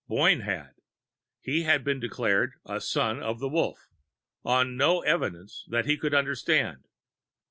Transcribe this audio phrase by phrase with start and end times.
[0.07, 0.73] Boyne had.
[1.41, 3.87] He had been declared a Son of the Wolf,
[4.43, 6.87] on no evidence that he could understand.